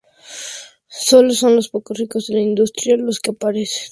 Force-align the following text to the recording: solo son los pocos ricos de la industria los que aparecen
solo 1.05 1.31
son 1.31 1.55
los 1.55 1.69
pocos 1.69 1.99
ricos 1.99 2.25
de 2.25 2.33
la 2.33 2.39
industria 2.39 2.97
los 2.97 3.19
que 3.19 3.29
aparecen 3.29 3.89